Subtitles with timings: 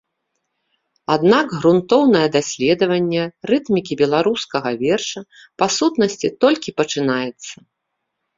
[1.15, 5.21] Аднак грунтоўнае даследаванне рытмікі беларускага верша
[5.61, 7.55] па сутнасці толькі пачынаецца.